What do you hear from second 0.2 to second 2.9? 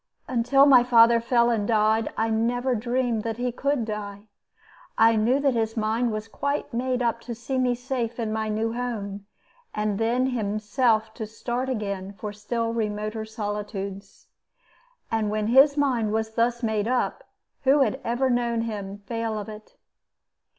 Until my father fell and died I never